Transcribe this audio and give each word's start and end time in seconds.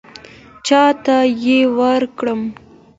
چاته 0.67 1.17
یې 1.45 1.59
ورکړم. 1.77 2.41